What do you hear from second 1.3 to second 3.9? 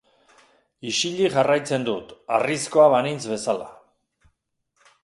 jarraitzen dut, harrizkoa banintz bezala.